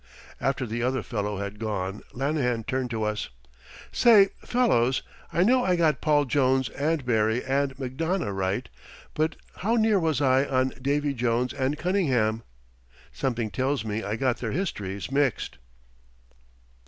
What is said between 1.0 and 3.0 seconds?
fellow had gone Lanahan turned